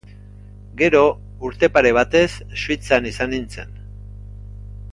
[0.79, 1.01] Gero,
[1.49, 2.23] urte pare batez
[2.63, 3.77] Suitzan izan nintzen.